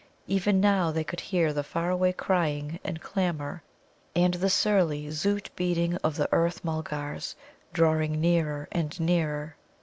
Even 0.25 0.59
now 0.59 0.89
they 0.89 1.03
could 1.03 1.19
hear 1.19 1.53
the 1.53 1.61
far 1.63 1.91
away 1.91 2.11
crying 2.11 2.79
and 2.83 3.01
clamour, 3.03 3.61
and 4.15 4.33
the 4.33 4.49
surly 4.49 5.05
Zōōt 5.09 5.49
beating 5.55 5.93
of 5.97 6.15
the 6.15 6.27
Earth 6.33 6.65
mulgars 6.65 7.35
drawing 7.71 8.19
nearer 8.19 8.67
and 8.71 8.99
nearer. 8.99 9.57